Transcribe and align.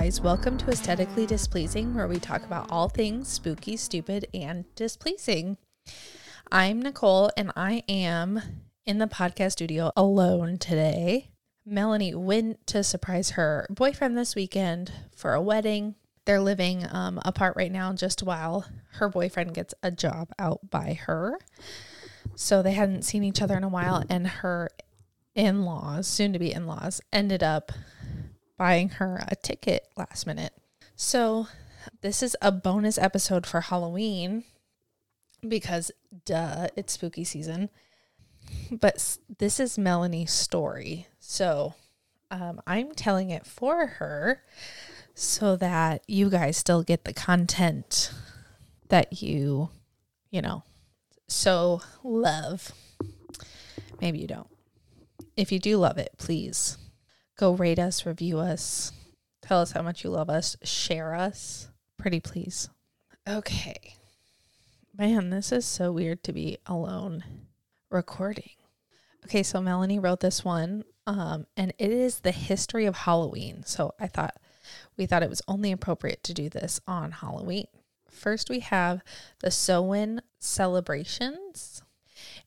guys. 0.00 0.18
Welcome 0.18 0.56
to 0.56 0.70
Aesthetically 0.70 1.26
Displeasing, 1.26 1.94
where 1.94 2.08
we 2.08 2.18
talk 2.18 2.42
about 2.42 2.70
all 2.70 2.88
things 2.88 3.28
spooky, 3.28 3.76
stupid, 3.76 4.26
and 4.32 4.64
displeasing. 4.74 5.58
I'm 6.50 6.80
Nicole, 6.80 7.30
and 7.36 7.52
I 7.54 7.82
am 7.86 8.40
in 8.86 8.96
the 8.96 9.06
podcast 9.06 9.52
studio 9.52 9.92
alone 9.94 10.56
today. 10.56 11.28
Melanie 11.66 12.14
went 12.14 12.66
to 12.68 12.82
surprise 12.82 13.32
her 13.32 13.66
boyfriend 13.68 14.16
this 14.16 14.34
weekend 14.34 14.90
for 15.14 15.34
a 15.34 15.42
wedding. 15.42 15.96
They're 16.24 16.40
living 16.40 16.86
um, 16.90 17.20
apart 17.22 17.54
right 17.54 17.70
now 17.70 17.92
just 17.92 18.22
while 18.22 18.64
her 18.92 19.10
boyfriend 19.10 19.52
gets 19.52 19.74
a 19.82 19.90
job 19.90 20.32
out 20.38 20.70
by 20.70 20.94
her. 20.94 21.38
So 22.36 22.62
they 22.62 22.72
hadn't 22.72 23.02
seen 23.02 23.22
each 23.22 23.42
other 23.42 23.58
in 23.58 23.64
a 23.64 23.68
while, 23.68 24.02
and 24.08 24.26
her 24.26 24.70
in 25.34 25.66
laws, 25.66 26.06
soon 26.06 26.32
to 26.32 26.38
be 26.38 26.54
in 26.54 26.66
laws, 26.66 27.02
ended 27.12 27.42
up 27.42 27.70
buying 28.60 28.90
her 28.90 29.24
a 29.26 29.34
ticket 29.34 29.88
last 29.96 30.26
minute. 30.26 30.52
So, 30.94 31.46
this 32.02 32.22
is 32.22 32.36
a 32.42 32.52
bonus 32.52 32.98
episode 32.98 33.46
for 33.46 33.62
Halloween 33.62 34.44
because, 35.48 35.90
duh, 36.26 36.68
it's 36.76 36.92
spooky 36.92 37.24
season. 37.24 37.70
But 38.70 39.16
this 39.38 39.60
is 39.60 39.78
Melanie's 39.78 40.30
story. 40.30 41.06
So, 41.18 41.72
um, 42.30 42.60
I'm 42.66 42.92
telling 42.92 43.30
it 43.30 43.46
for 43.46 43.86
her 43.86 44.42
so 45.14 45.56
that 45.56 46.02
you 46.06 46.28
guys 46.28 46.58
still 46.58 46.82
get 46.82 47.06
the 47.06 47.14
content 47.14 48.12
that 48.90 49.22
you, 49.22 49.70
you 50.30 50.42
know, 50.42 50.64
so 51.28 51.80
love. 52.04 52.72
Maybe 54.02 54.18
you 54.18 54.26
don't. 54.26 54.50
If 55.34 55.50
you 55.50 55.58
do 55.58 55.78
love 55.78 55.96
it, 55.96 56.12
please 56.18 56.76
Go 57.40 57.54
rate 57.54 57.78
us, 57.78 58.04
review 58.04 58.38
us, 58.38 58.92
tell 59.40 59.62
us 59.62 59.72
how 59.72 59.80
much 59.80 60.04
you 60.04 60.10
love 60.10 60.28
us, 60.28 60.58
share 60.62 61.14
us. 61.14 61.70
Pretty 61.96 62.20
please. 62.20 62.68
Okay. 63.26 63.94
Man, 64.94 65.30
this 65.30 65.50
is 65.50 65.64
so 65.64 65.90
weird 65.90 66.22
to 66.24 66.34
be 66.34 66.58
alone 66.66 67.24
recording. 67.88 68.50
Okay, 69.24 69.42
so 69.42 69.62
Melanie 69.62 69.98
wrote 69.98 70.20
this 70.20 70.44
one, 70.44 70.84
um, 71.06 71.46
and 71.56 71.72
it 71.78 71.90
is 71.90 72.20
the 72.20 72.30
history 72.30 72.84
of 72.84 72.94
Halloween. 72.94 73.62
So 73.64 73.94
I 73.98 74.06
thought 74.06 74.36
we 74.98 75.06
thought 75.06 75.22
it 75.22 75.30
was 75.30 75.40
only 75.48 75.72
appropriate 75.72 76.22
to 76.24 76.34
do 76.34 76.50
this 76.50 76.78
on 76.86 77.10
Halloween. 77.10 77.68
First, 78.10 78.50
we 78.50 78.60
have 78.60 79.00
the 79.38 79.50
Samhain 79.50 80.20
celebrations. 80.40 81.79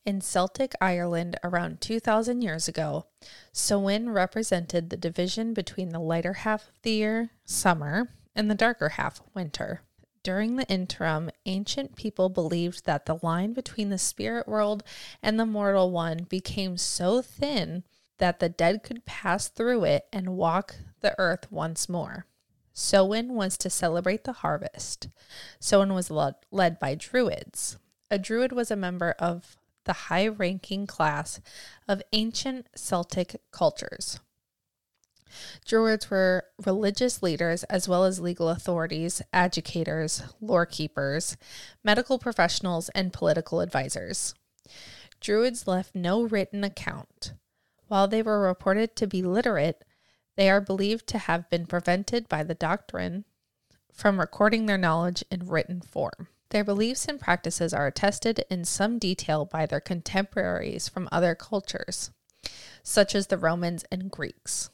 In 0.06 0.20
Celtic 0.20 0.74
Ireland 0.82 1.38
around 1.42 1.80
2,000 1.80 2.42
years 2.42 2.68
ago, 2.68 3.06
Samhain 3.52 4.10
represented 4.10 4.90
the 4.90 4.98
division 4.98 5.54
between 5.54 5.88
the 5.88 5.98
lighter 5.98 6.34
half 6.34 6.68
of 6.68 6.82
the 6.82 6.90
year, 6.90 7.30
summer, 7.46 8.10
and 8.34 8.50
the 8.50 8.54
darker 8.54 8.90
half, 8.90 9.22
winter. 9.32 9.80
During 10.22 10.56
the 10.56 10.68
interim, 10.68 11.30
ancient 11.46 11.96
people 11.96 12.28
believed 12.28 12.84
that 12.84 13.06
the 13.06 13.18
line 13.22 13.54
between 13.54 13.88
the 13.88 13.96
spirit 13.96 14.46
world 14.46 14.82
and 15.22 15.40
the 15.40 15.46
mortal 15.46 15.90
one 15.90 16.26
became 16.28 16.76
so 16.76 17.22
thin 17.22 17.82
that 18.18 18.40
the 18.40 18.50
dead 18.50 18.82
could 18.82 19.06
pass 19.06 19.48
through 19.48 19.84
it 19.84 20.06
and 20.12 20.36
walk 20.36 20.76
the 21.00 21.14
earth 21.18 21.50
once 21.50 21.88
more. 21.88 22.26
Samhain 22.74 23.32
was 23.32 23.56
to 23.56 23.70
celebrate 23.70 24.24
the 24.24 24.32
harvest. 24.32 25.08
Samhain 25.60 25.94
was 25.94 26.10
led 26.10 26.78
by 26.78 26.94
druids. 26.94 27.78
A 28.10 28.18
druid 28.18 28.52
was 28.52 28.70
a 28.70 28.76
member 28.76 29.12
of 29.18 29.56
the 29.84 29.92
high 29.92 30.26
ranking 30.26 30.86
class 30.86 31.40
of 31.88 32.02
ancient 32.12 32.66
Celtic 32.74 33.40
cultures. 33.50 34.20
Druids 35.64 36.10
were 36.10 36.44
religious 36.64 37.22
leaders 37.22 37.64
as 37.64 37.88
well 37.88 38.04
as 38.04 38.20
legal 38.20 38.48
authorities, 38.48 39.20
educators, 39.32 40.22
lore 40.40 40.66
keepers, 40.66 41.36
medical 41.82 42.18
professionals, 42.18 42.88
and 42.90 43.12
political 43.12 43.60
advisors. 43.60 44.34
Druids 45.20 45.66
left 45.66 45.94
no 45.94 46.22
written 46.22 46.64
account. 46.64 47.32
While 47.88 48.08
they 48.08 48.22
were 48.22 48.40
reported 48.40 48.96
to 48.96 49.06
be 49.06 49.22
literate, 49.22 49.84
they 50.36 50.50
are 50.50 50.60
believed 50.60 51.06
to 51.08 51.18
have 51.18 51.50
been 51.50 51.66
prevented 51.66 52.28
by 52.28 52.42
the 52.42 52.54
doctrine 52.54 53.24
from 53.92 54.18
recording 54.18 54.66
their 54.66 54.78
knowledge 54.78 55.24
in 55.30 55.46
written 55.46 55.80
form. 55.80 56.28
Their 56.50 56.64
beliefs 56.64 57.06
and 57.06 57.20
practices 57.20 57.74
are 57.74 57.86
attested 57.86 58.44
in 58.48 58.64
some 58.64 58.98
detail 58.98 59.44
by 59.44 59.66
their 59.66 59.80
contemporaries 59.80 60.88
from 60.88 61.08
other 61.10 61.34
cultures, 61.34 62.10
such 62.82 63.14
as 63.14 63.26
the 63.26 63.38
Romans 63.38 63.84
and 63.90 64.10
Greeks. 64.10 64.70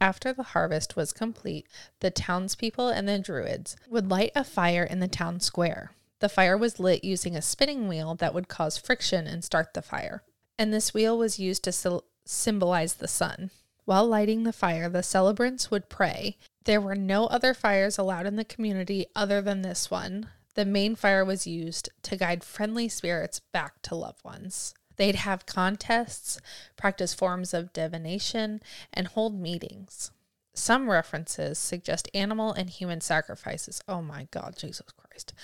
After 0.00 0.32
the 0.32 0.42
harvest 0.42 0.96
was 0.96 1.12
complete, 1.12 1.66
the 2.00 2.10
townspeople 2.10 2.88
and 2.88 3.08
the 3.08 3.18
Druids 3.18 3.76
would 3.88 4.10
light 4.10 4.32
a 4.34 4.44
fire 4.44 4.84
in 4.84 5.00
the 5.00 5.08
town 5.08 5.40
square. 5.40 5.92
The 6.20 6.28
fire 6.30 6.56
was 6.56 6.80
lit 6.80 7.04
using 7.04 7.36
a 7.36 7.42
spinning 7.42 7.86
wheel 7.86 8.14
that 8.16 8.32
would 8.32 8.48
cause 8.48 8.78
friction 8.78 9.26
and 9.26 9.44
start 9.44 9.74
the 9.74 9.82
fire. 9.82 10.22
And 10.58 10.72
this 10.72 10.94
wheel 10.94 11.18
was 11.18 11.38
used 11.38 11.64
to 11.64 12.02
symbolize 12.24 12.94
the 12.94 13.08
sun. 13.08 13.50
While 13.84 14.06
lighting 14.06 14.42
the 14.42 14.52
fire, 14.52 14.88
the 14.88 15.02
celebrants 15.02 15.70
would 15.70 15.90
pray. 15.90 16.38
There 16.64 16.80
were 16.80 16.96
no 16.96 17.26
other 17.26 17.52
fires 17.52 17.98
allowed 17.98 18.26
in 18.26 18.36
the 18.36 18.44
community 18.44 19.06
other 19.14 19.42
than 19.42 19.62
this 19.62 19.90
one, 19.90 20.28
the 20.56 20.64
main 20.64 20.96
fire 20.96 21.24
was 21.24 21.46
used 21.46 21.88
to 22.02 22.16
guide 22.16 22.42
friendly 22.42 22.88
spirits 22.88 23.40
back 23.52 23.80
to 23.82 23.94
loved 23.94 24.24
ones. 24.24 24.74
They'd 24.96 25.14
have 25.14 25.46
contests, 25.46 26.40
practice 26.76 27.14
forms 27.14 27.54
of 27.54 27.72
divination, 27.72 28.62
and 28.92 29.06
hold 29.06 29.38
meetings. 29.38 30.10
Some 30.54 30.88
references 30.90 31.58
suggest 31.58 32.08
animal 32.14 32.52
and 32.52 32.70
human 32.70 33.02
sacrifices. 33.02 33.82
Oh 33.86 34.00
my 34.00 34.26
God, 34.30 34.56
Jesus 34.56 34.86
Christ. 34.96 35.34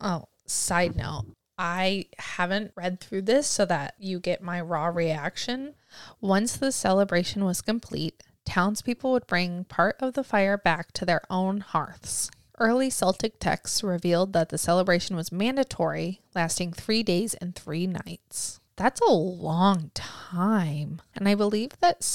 Oh, 0.00 0.28
side 0.46 0.94
note, 0.94 1.24
I 1.58 2.06
haven't 2.18 2.72
read 2.76 3.00
through 3.00 3.22
this 3.22 3.48
so 3.48 3.64
that 3.66 3.94
you 3.98 4.20
get 4.20 4.40
my 4.40 4.60
raw 4.60 4.86
reaction. 4.86 5.74
Once 6.20 6.56
the 6.56 6.70
celebration 6.70 7.44
was 7.44 7.60
complete, 7.60 8.22
townspeople 8.44 9.10
would 9.12 9.26
bring 9.26 9.64
part 9.64 9.96
of 9.98 10.14
the 10.14 10.24
fire 10.24 10.56
back 10.56 10.92
to 10.92 11.04
their 11.04 11.22
own 11.28 11.58
hearths. 11.60 12.30
Early 12.62 12.90
Celtic 12.90 13.40
texts 13.40 13.82
revealed 13.82 14.32
that 14.34 14.50
the 14.50 14.56
celebration 14.56 15.16
was 15.16 15.32
mandatory, 15.32 16.20
lasting 16.32 16.72
three 16.72 17.02
days 17.02 17.34
and 17.34 17.56
three 17.56 17.88
nights. 17.88 18.60
That's 18.76 19.00
a 19.00 19.12
long 19.12 19.90
time. 19.94 21.02
And 21.12 21.28
I 21.28 21.34
believe 21.34 21.72
that, 21.80 22.08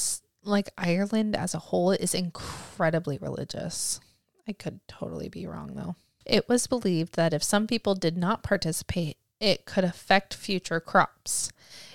like, 0.43 0.69
Ireland 0.77 1.35
as 1.35 1.53
a 1.53 1.59
whole 1.59 1.91
is 1.91 2.15
incredibly 2.15 3.17
religious. 3.17 3.99
I 4.47 4.53
could 4.53 4.79
totally 4.87 5.27
be 5.27 5.45
wrong, 5.45 5.73
though. 5.75 5.97
It 6.25 6.47
was 6.47 6.65
believed 6.65 7.15
that 7.15 7.33
if 7.33 7.43
some 7.43 7.67
people 7.67 7.93
did 7.93 8.15
not 8.15 8.41
participate, 8.41 9.17
it 9.39 9.65
could 9.65 9.83
affect 9.83 10.33
future 10.33 10.79
crops. 10.79 11.51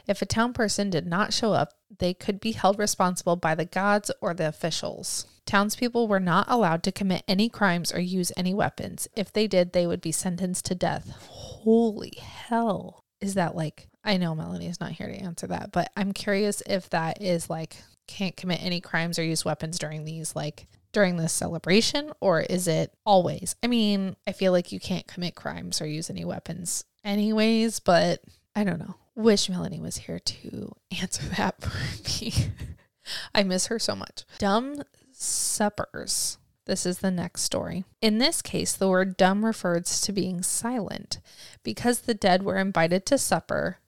If 0.07 0.21
a 0.21 0.27
town 0.27 0.53
person 0.53 0.91
did 0.91 1.07
not 1.07 1.33
show 1.33 1.53
up, 1.53 1.75
they 1.99 2.15
could 2.15 2.41
be 2.41 2.53
held 2.53 2.79
responsible 2.79 3.37
by 3.37 3.55
the 3.55 3.65
gods 3.65 4.11
or 4.21 4.35
the 4.35 4.49
officials. 4.49 5.27
Townspeople 5.47 6.09
were 6.09 6.21
not 6.21 6.47
allowed 6.49 6.83
to 6.85 6.93
commit 6.93 7.25
any 7.29 7.49
crimes 7.49 7.93
or 7.93 8.01
use 8.01 8.33
any 8.37 8.55
weapons. 8.55 9.09
If 9.17 9.33
they 9.33 9.47
did, 9.47 9.73
they 9.73 9.87
would 9.87 10.01
be 10.01 10.13
sentenced 10.13 10.65
to 10.67 10.75
death. 10.75 11.11
Holy 11.11 12.13
hell. 12.19 13.05
Is 13.21 13.35
that 13.35 13.55
like, 13.55 13.89
I 14.05 14.17
know 14.17 14.35
Melanie 14.35 14.67
is 14.67 14.81
not 14.81 14.93
here 14.93 15.07
to 15.07 15.15
answer 15.15 15.47
that, 15.49 15.71
but 15.73 15.91
I'm 15.97 16.13
curious 16.13 16.63
if 16.67 16.91
that 16.91 17.23
is 17.23 17.49
like, 17.49 17.77
can't 18.09 18.37
commit 18.37 18.63
any 18.63 18.81
crimes 18.81 19.19
or 19.19 19.23
use 19.23 19.45
weapons 19.45 19.79
during 19.79 20.05
these, 20.05 20.35
like, 20.35 20.67
during 20.93 21.17
this 21.17 21.33
celebration, 21.33 22.13
or 22.21 22.41
is 22.41 22.69
it 22.69 22.93
always? 23.05 23.57
I 23.63 23.67
mean, 23.67 24.17
I 24.27 24.33
feel 24.33 24.53
like 24.53 24.73
you 24.73 24.81
can't 24.81 25.07
commit 25.07 25.35
crimes 25.35 25.81
or 25.81 25.87
use 25.87 26.11
any 26.11 26.25
weapons 26.25 26.85
anyways, 27.05 27.81
but 27.81 28.21
I 28.55 28.65
don't 28.65 28.79
know. 28.79 28.97
Wish 29.15 29.49
Melanie 29.49 29.81
was 29.81 29.99
here 29.99 30.19
to 30.19 30.73
answer 31.01 31.23
that 31.37 31.61
for 31.61 31.77
me. 32.05 32.33
I 33.35 33.43
miss 33.43 33.67
her 33.67 33.79
so 33.79 33.97
much. 33.97 34.25
Dumb 34.39 34.83
suppers. 35.13 36.39
This 36.65 36.87
is 36.87 36.99
the 37.01 37.11
next 37.11 37.43
story. 37.43 37.85
In 38.01 38.19
this 38.19 38.41
case, 38.41 38.73
the 38.73 38.89
word 38.89 39.17
dumb 39.17 39.45
refers 39.45 40.01
to 40.03 40.13
being 40.13 40.43
silent 40.43 41.19
because 41.65 42.01
the 42.01 42.15
dead 42.15 42.45
were 42.45 42.57
invited 42.57 43.05
to 43.07 43.19
supper 43.19 43.79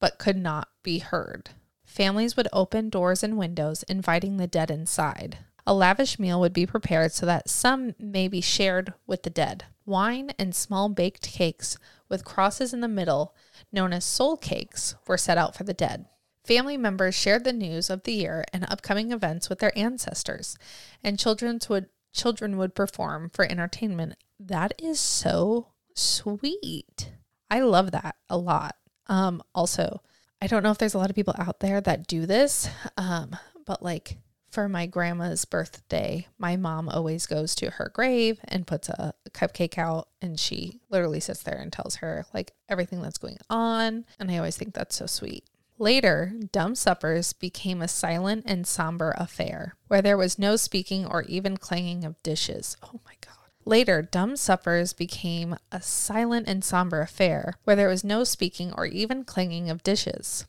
but 0.00 0.18
could 0.18 0.36
not 0.36 0.68
be 0.82 0.98
heard. 0.98 1.50
Families 1.84 2.36
would 2.36 2.48
open 2.52 2.90
doors 2.90 3.22
and 3.22 3.38
windows, 3.38 3.84
inviting 3.84 4.36
the 4.36 4.48
dead 4.48 4.70
inside. 4.70 5.38
A 5.66 5.74
lavish 5.74 6.18
meal 6.18 6.40
would 6.40 6.52
be 6.52 6.66
prepared 6.66 7.12
so 7.12 7.24
that 7.26 7.48
some 7.48 7.94
may 7.98 8.28
be 8.28 8.40
shared 8.40 8.92
with 9.06 9.22
the 9.22 9.30
dead. 9.30 9.64
Wine 9.86 10.32
and 10.38 10.54
small 10.54 10.88
baked 10.88 11.30
cakes 11.30 11.78
with 12.08 12.24
crosses 12.24 12.72
in 12.74 12.80
the 12.80 12.88
middle, 12.88 13.34
known 13.72 13.92
as 13.92 14.04
soul 14.04 14.36
cakes, 14.36 14.94
were 15.06 15.18
set 15.18 15.38
out 15.38 15.54
for 15.54 15.64
the 15.64 15.74
dead. 15.74 16.06
Family 16.44 16.76
members 16.76 17.14
shared 17.14 17.44
the 17.44 17.52
news 17.52 17.88
of 17.88 18.02
the 18.02 18.12
year 18.12 18.44
and 18.52 18.70
upcoming 18.70 19.12
events 19.12 19.48
with 19.48 19.60
their 19.60 19.76
ancestors, 19.76 20.56
and 21.02 21.18
children 21.18 21.58
would 21.68 21.88
children 22.12 22.56
would 22.58 22.74
perform 22.74 23.30
for 23.30 23.44
entertainment. 23.44 24.14
That 24.38 24.72
is 24.80 25.00
so 25.00 25.68
sweet. 25.94 27.10
I 27.50 27.60
love 27.60 27.90
that 27.90 28.16
a 28.30 28.36
lot. 28.36 28.76
Um, 29.06 29.42
also, 29.54 30.00
I 30.40 30.46
don't 30.46 30.62
know 30.62 30.70
if 30.70 30.78
there's 30.78 30.94
a 30.94 30.98
lot 30.98 31.10
of 31.10 31.16
people 31.16 31.34
out 31.38 31.60
there 31.60 31.80
that 31.80 32.06
do 32.06 32.26
this, 32.26 32.68
um, 32.96 33.36
but 33.66 33.82
like 33.82 34.18
for 34.54 34.68
my 34.68 34.86
grandma's 34.86 35.44
birthday, 35.44 36.28
my 36.38 36.56
mom 36.56 36.88
always 36.88 37.26
goes 37.26 37.56
to 37.56 37.70
her 37.70 37.90
grave 37.92 38.38
and 38.44 38.68
puts 38.68 38.88
a 38.88 39.12
cupcake 39.32 39.76
out 39.76 40.06
and 40.22 40.38
she 40.38 40.80
literally 40.88 41.18
sits 41.18 41.42
there 41.42 41.58
and 41.58 41.72
tells 41.72 41.96
her 41.96 42.24
like 42.32 42.52
everything 42.68 43.02
that's 43.02 43.18
going 43.18 43.38
on. 43.50 44.04
And 44.20 44.30
I 44.30 44.38
always 44.38 44.56
think 44.56 44.72
that's 44.72 44.94
so 44.94 45.06
sweet. 45.06 45.44
Later, 45.76 46.32
dumb 46.52 46.76
suppers 46.76 47.32
became 47.32 47.82
a 47.82 47.88
silent 47.88 48.44
and 48.46 48.64
somber 48.64 49.12
affair 49.18 49.74
where 49.88 50.00
there 50.00 50.16
was 50.16 50.38
no 50.38 50.54
speaking 50.54 51.04
or 51.04 51.24
even 51.24 51.56
clanging 51.56 52.04
of 52.04 52.22
dishes. 52.22 52.76
Oh 52.80 53.00
my 53.04 53.14
God. 53.20 53.34
Later, 53.64 54.02
dumb 54.02 54.36
suppers 54.36 54.92
became 54.92 55.56
a 55.72 55.82
silent 55.82 56.46
and 56.46 56.62
somber 56.62 57.00
affair 57.00 57.54
where 57.64 57.74
there 57.74 57.88
was 57.88 58.04
no 58.04 58.22
speaking 58.22 58.72
or 58.76 58.86
even 58.86 59.24
clanging 59.24 59.68
of 59.68 59.82
dishes. 59.82 60.46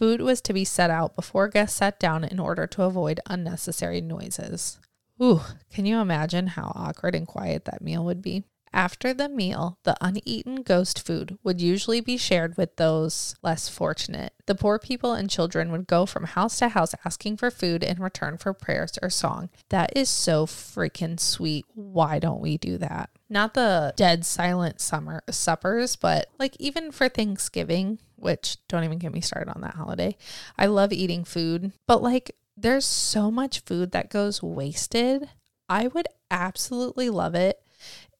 Food 0.00 0.22
was 0.22 0.40
to 0.40 0.54
be 0.54 0.64
set 0.64 0.88
out 0.88 1.14
before 1.14 1.46
guests 1.48 1.76
sat 1.76 2.00
down 2.00 2.24
in 2.24 2.40
order 2.40 2.66
to 2.66 2.84
avoid 2.84 3.20
unnecessary 3.26 4.00
noises. 4.00 4.80
Ooh, 5.22 5.42
can 5.70 5.84
you 5.84 5.98
imagine 5.98 6.46
how 6.46 6.72
awkward 6.74 7.14
and 7.14 7.26
quiet 7.26 7.66
that 7.66 7.82
meal 7.82 8.02
would 8.06 8.22
be? 8.22 8.44
After 8.72 9.12
the 9.12 9.28
meal, 9.28 9.78
the 9.82 9.96
uneaten 10.00 10.62
ghost 10.62 11.04
food 11.04 11.36
would 11.42 11.60
usually 11.60 12.00
be 12.00 12.16
shared 12.16 12.56
with 12.56 12.76
those 12.76 13.34
less 13.42 13.68
fortunate. 13.68 14.32
The 14.46 14.54
poor 14.54 14.78
people 14.78 15.12
and 15.12 15.28
children 15.28 15.70
would 15.70 15.86
go 15.86 16.06
from 16.06 16.24
house 16.24 16.58
to 16.60 16.70
house 16.70 16.94
asking 17.04 17.36
for 17.36 17.50
food 17.50 17.82
in 17.82 18.00
return 18.00 18.38
for 18.38 18.54
prayers 18.54 18.98
or 19.02 19.10
song. 19.10 19.50
That 19.68 19.94
is 19.94 20.08
so 20.08 20.46
freaking 20.46 21.20
sweet. 21.20 21.66
Why 21.74 22.18
don't 22.18 22.40
we 22.40 22.56
do 22.56 22.78
that? 22.78 23.10
Not 23.28 23.54
the 23.54 23.92
dead 23.96 24.24
silent 24.24 24.80
summer 24.80 25.22
suppers, 25.28 25.96
but 25.96 26.28
like 26.38 26.56
even 26.58 26.90
for 26.90 27.08
Thanksgiving, 27.08 27.98
which 28.20 28.56
don't 28.68 28.84
even 28.84 28.98
get 28.98 29.12
me 29.12 29.20
started 29.20 29.52
on 29.54 29.62
that 29.62 29.74
holiday. 29.74 30.16
I 30.58 30.66
love 30.66 30.92
eating 30.92 31.24
food, 31.24 31.72
but 31.86 32.02
like 32.02 32.36
there's 32.56 32.84
so 32.84 33.30
much 33.30 33.60
food 33.60 33.92
that 33.92 34.10
goes 34.10 34.42
wasted. 34.42 35.28
I 35.68 35.88
would 35.88 36.08
absolutely 36.30 37.10
love 37.10 37.34
it 37.34 37.60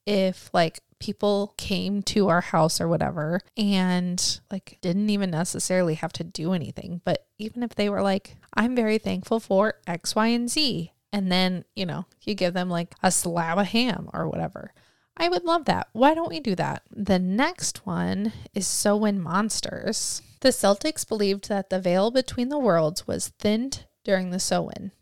if 0.07 0.51
like 0.53 0.81
people 0.99 1.55
came 1.57 2.03
to 2.03 2.29
our 2.29 2.41
house 2.41 2.81
or 2.81 2.87
whatever 2.87 3.41
and 3.57 4.41
like 4.51 4.79
didn't 4.81 5.11
even 5.11 5.31
necessarily 5.31 5.95
have 5.95 6.13
to 6.13 6.25
do 6.25 6.53
anything, 6.53 7.01
but 7.05 7.27
even 7.39 7.63
if 7.63 7.75
they 7.75 7.89
were 7.89 8.03
like, 8.03 8.37
I'm 8.55 8.77
very 8.77 8.99
thankful 8.99 9.41
for 9.41 9.75
X, 9.87 10.15
Y, 10.15 10.27
and 10.29 10.51
Z, 10.51 10.93
and 11.13 11.33
then, 11.33 11.65
you 11.75 11.87
know, 11.87 12.07
you 12.23 12.35
give 12.35 12.55
them 12.55 12.71
like 12.71 12.95
a 13.03 13.11
slab 13.11 13.59
of 13.59 13.67
ham 13.69 14.09
or 14.13 14.29
whatever. 14.29 14.73
I 15.17 15.29
would 15.29 15.45
love 15.45 15.67
that. 15.67 15.89
Why 15.93 16.15
don't 16.15 16.31
we 16.31 16.41
do 16.41 16.55
that? 16.55 16.83
The 16.91 17.19
next 17.19 17.87
one 17.87 18.33
is 18.55 18.67
Samhain 18.67 19.21
Monsters. 19.21 20.23
The 20.41 20.49
Celtics 20.49 21.07
believed 21.07 21.49
that 21.49 21.69
the 21.69 21.81
veil 21.81 22.11
between 22.11 22.49
the 22.49 22.59
worlds 22.59 23.07
was 23.07 23.29
thinned 23.39 23.87
during 24.05 24.31
the 24.31 24.41
Samhain, 24.41 24.93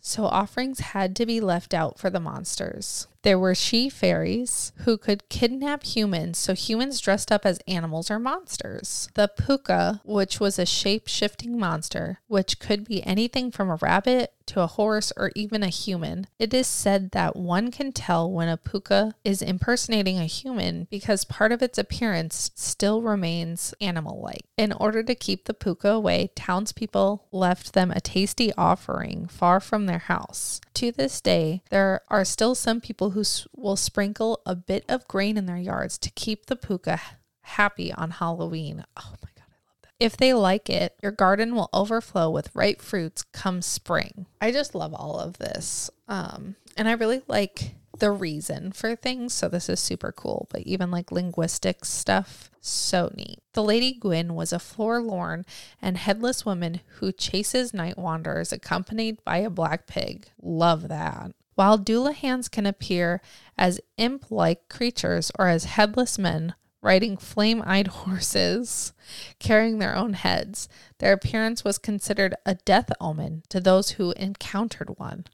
so 0.00 0.24
offerings 0.24 0.80
had 0.80 1.14
to 1.16 1.26
be 1.26 1.40
left 1.40 1.74
out 1.74 1.98
for 1.98 2.08
the 2.08 2.20
monsters. 2.20 3.06
There 3.26 3.40
were 3.40 3.56
she 3.56 3.88
fairies 3.88 4.70
who 4.84 4.96
could 4.96 5.28
kidnap 5.28 5.82
humans, 5.82 6.38
so 6.38 6.54
humans 6.54 7.00
dressed 7.00 7.32
up 7.32 7.44
as 7.44 7.58
animals 7.66 8.08
or 8.08 8.20
monsters. 8.20 9.08
The 9.14 9.26
puka, 9.26 10.00
which 10.04 10.38
was 10.38 10.60
a 10.60 10.64
shape 10.64 11.08
shifting 11.08 11.58
monster, 11.58 12.20
which 12.28 12.60
could 12.60 12.84
be 12.84 13.04
anything 13.04 13.50
from 13.50 13.68
a 13.68 13.80
rabbit 13.82 14.32
to 14.46 14.60
a 14.60 14.68
horse 14.68 15.12
or 15.16 15.32
even 15.34 15.62
a 15.62 15.68
human. 15.68 16.28
It 16.38 16.54
is 16.54 16.68
said 16.68 17.10
that 17.10 17.34
one 17.36 17.72
can 17.72 17.92
tell 17.92 18.30
when 18.30 18.48
a 18.48 18.56
puka 18.56 19.14
is 19.24 19.42
impersonating 19.42 20.18
a 20.18 20.26
human 20.26 20.86
because 20.88 21.24
part 21.24 21.50
of 21.50 21.62
its 21.62 21.78
appearance 21.78 22.52
still 22.54 23.02
remains 23.02 23.74
animal 23.80 24.20
like. 24.20 24.44
In 24.56 24.72
order 24.72 25.02
to 25.02 25.14
keep 25.14 25.44
the 25.46 25.54
puka 25.54 25.88
away, 25.88 26.30
townspeople 26.36 27.26
left 27.32 27.72
them 27.72 27.90
a 27.90 28.00
tasty 28.00 28.52
offering 28.54 29.26
far 29.26 29.58
from 29.58 29.86
their 29.86 29.98
house. 29.98 30.60
To 30.76 30.92
this 30.92 31.22
day, 31.22 31.62
there 31.70 32.02
are 32.08 32.22
still 32.26 32.54
some 32.54 32.82
people 32.82 33.12
who 33.12 33.22
will 33.56 33.76
sprinkle 33.76 34.42
a 34.44 34.54
bit 34.54 34.84
of 34.90 35.08
grain 35.08 35.38
in 35.38 35.46
their 35.46 35.56
yards 35.56 35.96
to 35.96 36.10
keep 36.10 36.44
the 36.46 36.54
puka 36.54 37.00
happy 37.40 37.94
on 37.94 38.10
Halloween. 38.10 38.84
Oh 38.94 39.14
my 39.22 39.30
God, 39.34 39.46
I 39.48 39.56
love 39.66 39.78
that. 39.84 39.94
If 39.98 40.18
they 40.18 40.34
like 40.34 40.68
it, 40.68 40.94
your 41.02 41.12
garden 41.12 41.54
will 41.54 41.70
overflow 41.72 42.28
with 42.28 42.54
ripe 42.54 42.82
fruits 42.82 43.22
come 43.22 43.62
spring. 43.62 44.26
I 44.38 44.52
just 44.52 44.74
love 44.74 44.92
all 44.92 45.18
of 45.18 45.38
this. 45.38 45.88
Um, 46.08 46.56
and 46.76 46.90
I 46.90 46.92
really 46.92 47.22
like 47.26 47.74
the 47.98 48.10
reason 48.10 48.72
for 48.72 48.96
things. 48.96 49.34
So 49.34 49.48
this 49.48 49.68
is 49.68 49.80
super 49.80 50.12
cool, 50.12 50.48
but 50.50 50.62
even 50.62 50.90
like 50.90 51.12
linguistics 51.12 51.88
stuff, 51.88 52.50
so 52.60 53.10
neat. 53.14 53.38
The 53.52 53.62
Lady 53.62 53.92
Gwyn 53.92 54.34
was 54.34 54.52
a 54.52 54.58
forlorn 54.58 55.44
and 55.80 55.96
headless 55.96 56.44
woman 56.44 56.80
who 56.98 57.12
chases 57.12 57.74
night 57.74 57.98
wanderers 57.98 58.52
accompanied 58.52 59.22
by 59.24 59.38
a 59.38 59.50
black 59.50 59.86
pig. 59.86 60.28
Love 60.40 60.88
that. 60.88 61.32
While 61.54 61.78
Dullahans 61.78 62.50
can 62.50 62.66
appear 62.66 63.22
as 63.56 63.80
imp 63.96 64.30
like 64.30 64.68
creatures 64.68 65.32
or 65.38 65.48
as 65.48 65.64
headless 65.64 66.18
men 66.18 66.54
riding 66.82 67.16
flame 67.16 67.62
eyed 67.66 67.86
horses, 68.04 68.92
carrying 69.38 69.78
their 69.78 69.96
own 69.96 70.12
heads, 70.12 70.68
their 70.98 71.12
appearance 71.12 71.64
was 71.64 71.78
considered 71.78 72.34
a 72.44 72.54
death 72.54 72.90
omen 73.00 73.42
to 73.48 73.58
those 73.58 73.92
who 73.92 74.12
encountered 74.12 74.98
one. 74.98 75.24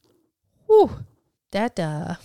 Whew, 0.67 1.05
that, 1.53 1.79
uh, 1.79 2.17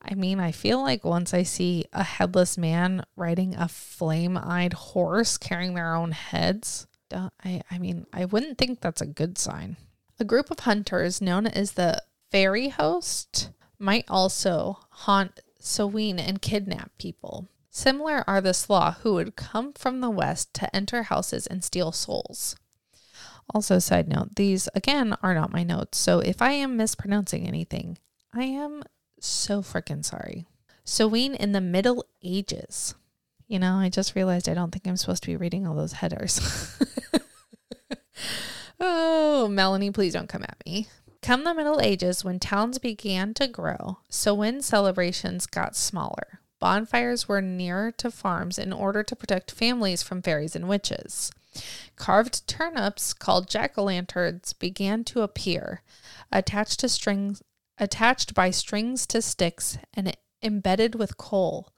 I 0.00 0.14
mean, 0.14 0.40
I 0.40 0.52
feel 0.52 0.80
like 0.80 1.04
once 1.04 1.34
I 1.34 1.42
see 1.42 1.84
a 1.92 2.02
headless 2.02 2.56
man 2.56 3.04
riding 3.16 3.54
a 3.54 3.68
flame 3.68 4.38
eyed 4.38 4.74
horse 4.74 5.36
carrying 5.36 5.74
their 5.74 5.94
own 5.94 6.12
heads, 6.12 6.86
I, 7.12 7.62
I 7.70 7.78
mean, 7.78 8.06
I 8.12 8.24
wouldn't 8.24 8.58
think 8.58 8.80
that's 8.80 9.00
a 9.00 9.06
good 9.06 9.38
sign. 9.38 9.76
A 10.18 10.24
group 10.24 10.50
of 10.50 10.60
hunters 10.60 11.20
known 11.20 11.46
as 11.46 11.72
the 11.72 12.02
fairy 12.30 12.68
host 12.68 13.50
might 13.78 14.04
also 14.08 14.78
haunt 14.90 15.40
Samhain 15.58 16.18
and 16.18 16.42
kidnap 16.42 16.92
people. 16.98 17.48
Similar 17.70 18.22
are 18.28 18.40
the 18.40 18.50
Sluagh 18.50 18.98
who 18.98 19.14
would 19.14 19.36
come 19.36 19.72
from 19.72 20.00
the 20.00 20.10
west 20.10 20.54
to 20.54 20.76
enter 20.76 21.04
houses 21.04 21.46
and 21.46 21.64
steal 21.64 21.90
souls. 21.90 22.56
Also, 23.52 23.78
side 23.78 24.08
note, 24.08 24.36
these 24.36 24.68
again 24.74 25.16
are 25.22 25.34
not 25.34 25.52
my 25.52 25.62
notes, 25.62 25.98
so 25.98 26.20
if 26.20 26.40
I 26.40 26.52
am 26.52 26.76
mispronouncing 26.76 27.46
anything, 27.46 27.98
I 28.32 28.44
am 28.44 28.82
so 29.20 29.62
freaking 29.62 30.04
sorry. 30.04 30.46
Samhain 30.84 31.34
in 31.34 31.52
the 31.52 31.60
Middle 31.60 32.04
Ages. 32.22 32.94
You 33.46 33.58
know, 33.58 33.76
I 33.76 33.90
just 33.90 34.14
realized 34.14 34.48
I 34.48 34.54
don't 34.54 34.70
think 34.70 34.86
I'm 34.86 34.96
supposed 34.96 35.22
to 35.24 35.30
be 35.30 35.36
reading 35.36 35.66
all 35.66 35.74
those 35.74 35.94
headers. 35.94 36.40
Oh, 38.80 39.48
Melanie, 39.48 39.90
please 39.90 40.12
don't 40.12 40.28
come 40.28 40.42
at 40.42 40.62
me. 40.66 40.88
Come 41.22 41.44
the 41.44 41.54
Middle 41.54 41.80
Ages, 41.80 42.24
when 42.24 42.38
towns 42.38 42.78
began 42.78 43.32
to 43.34 43.46
grow, 43.46 43.98
Samhain 44.10 44.60
celebrations 44.60 45.46
got 45.46 45.76
smaller. 45.76 46.40
Bonfires 46.60 47.28
were 47.28 47.40
nearer 47.40 47.90
to 47.92 48.10
farms 48.10 48.58
in 48.58 48.72
order 48.72 49.02
to 49.02 49.16
protect 49.16 49.50
families 49.50 50.02
from 50.02 50.22
fairies 50.22 50.54
and 50.54 50.68
witches. 50.68 51.30
Carved 51.96 52.46
turnips 52.46 53.12
called 53.12 53.48
jack-o'-lanterns 53.48 54.58
began 54.58 55.04
to 55.04 55.22
appear, 55.22 55.82
attached 56.32 56.80
to 56.80 56.88
strings 56.88 57.42
attached 57.78 58.34
by 58.34 58.50
strings 58.50 59.06
to 59.06 59.20
sticks 59.20 59.78
and 59.94 60.16
embedded 60.42 60.94
with 60.94 61.16
coal. 61.16 61.72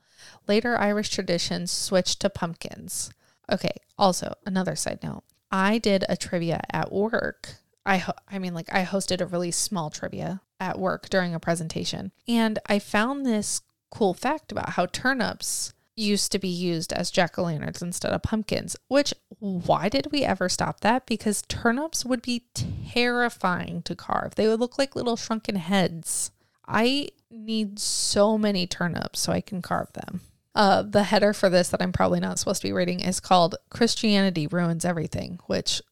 Later 0.47 0.76
Irish 0.76 1.11
traditions 1.11 1.71
switched 1.71 2.21
to 2.21 2.30
pumpkins. 2.30 3.11
Okay, 3.50 3.76
also 3.99 4.35
another 4.45 4.76
side 4.76 5.02
note. 5.02 5.23
I 5.50 5.78
did 5.78 6.04
a 6.09 6.16
trivia 6.16 6.61
at 6.71 6.92
work. 6.92 7.56
I 7.85 7.99
ho- 7.99 8.12
I 8.28 8.38
mean 8.38 8.52
like 8.54 8.73
I 8.73 8.85
hosted 8.85 9.21
a 9.21 9.26
really 9.26 9.52
small 9.52 9.90
trivia 9.90 10.40
at 10.59 10.78
work 10.78 11.09
during 11.09 11.35
a 11.35 11.40
presentation 11.40 12.12
and 12.26 12.59
I 12.66 12.78
found 12.78 13.25
this 13.25 13.62
cool 13.90 14.14
fact 14.14 14.50
about 14.50 14.71
how 14.71 14.87
turnips 14.87 15.73
used 15.97 16.31
to 16.33 16.38
be 16.38 16.49
used 16.49 16.93
as 16.93 17.11
jack-o'-lanterns 17.11 17.83
instead 17.83 18.12
of 18.12 18.23
pumpkins, 18.23 18.76
which 18.88 19.15
why 19.38 19.88
did 19.88 20.12
we 20.12 20.23
ever 20.23 20.49
stop 20.49 20.81
that? 20.81 21.07
Because 21.07 21.43
turnips 21.49 22.05
would 22.05 22.23
be 22.23 22.45
terrifying 22.93 23.83
to 23.83 23.95
carve. 23.95 24.35
They 24.35 24.47
would 24.47 24.61
look 24.61 24.79
like 24.79 24.95
little 24.95 25.17
shrunken 25.17 25.57
heads. 25.57 26.31
I 26.69 27.09
need 27.31 27.79
so 27.79 28.37
many 28.37 28.67
turnips 28.67 29.21
so 29.21 29.33
I 29.33 29.41
can 29.41 29.62
carve 29.62 29.93
them. 29.95 30.21
Uh, 30.55 30.83
the 30.83 31.05
header 31.05 31.33
for 31.33 31.49
this 31.50 31.69
that 31.69 31.83
I'm 31.83 31.93
probably 31.93 32.21
not 32.21 32.38
supposed 32.38 32.62
to 32.62 32.69
be 32.69 32.73
reading 32.73 33.00
is 33.00 33.21
called 33.21 33.57
Christianity 33.69 34.47
Ruins 34.47 34.85
Everything, 34.85 35.38
which. 35.47 35.83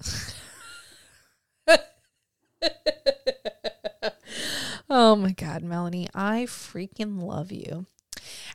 oh 4.89 5.17
my 5.17 5.33
God, 5.33 5.63
Melanie, 5.63 6.09
I 6.15 6.45
freaking 6.45 7.23
love 7.23 7.53
you. 7.53 7.87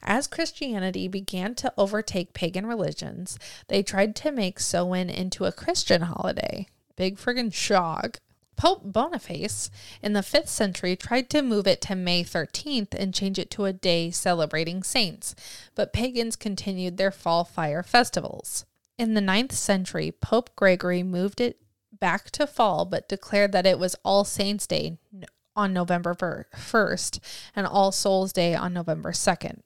As 0.01 0.27
Christianity 0.27 1.07
began 1.07 1.55
to 1.55 1.73
overtake 1.77 2.33
pagan 2.33 2.65
religions, 2.65 3.37
they 3.67 3.83
tried 3.83 4.15
to 4.17 4.31
make 4.31 4.59
Samhain 4.59 5.09
into 5.09 5.45
a 5.45 5.51
Christian 5.51 6.01
holiday. 6.01 6.67
Big 6.95 7.17
friggin' 7.17 7.53
shock. 7.53 8.19
Pope 8.55 8.81
Boniface 8.83 9.71
in 10.01 10.11
the 10.11 10.19
5th 10.19 10.49
century 10.49 10.97
tried 10.97 11.29
to 11.29 11.41
move 11.41 11.65
it 11.65 11.79
to 11.81 11.95
May 11.95 12.25
13th 12.25 12.93
and 12.93 13.13
change 13.13 13.39
it 13.39 13.49
to 13.51 13.63
a 13.63 13.71
day 13.71 14.11
celebrating 14.11 14.83
saints, 14.83 15.33
but 15.75 15.93
pagans 15.93 16.35
continued 16.35 16.97
their 16.97 17.11
fall 17.11 17.45
fire 17.45 17.83
festivals. 17.83 18.65
In 18.97 19.13
the 19.13 19.21
9th 19.21 19.53
century, 19.53 20.11
Pope 20.11 20.53
Gregory 20.57 21.03
moved 21.03 21.39
it 21.39 21.61
back 21.97 22.31
to 22.31 22.45
fall, 22.45 22.83
but 22.83 23.07
declared 23.07 23.53
that 23.53 23.65
it 23.65 23.79
was 23.79 23.95
All 24.03 24.25
Saints' 24.25 24.67
Day 24.67 24.97
on 25.55 25.71
November 25.71 26.47
1st 26.53 27.19
and 27.55 27.65
All 27.65 27.93
Souls' 27.93 28.33
Day 28.33 28.55
on 28.55 28.73
November 28.73 29.13
2nd. 29.13 29.61